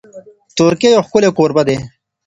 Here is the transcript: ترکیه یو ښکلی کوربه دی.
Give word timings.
ترکیه 0.57 0.89
یو 0.95 1.01
ښکلی 1.07 1.29
کوربه 1.37 1.63
دی. 1.67 1.77